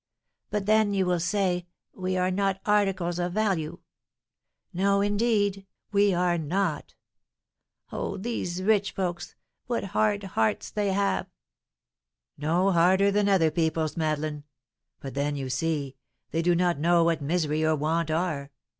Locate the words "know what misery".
16.79-17.63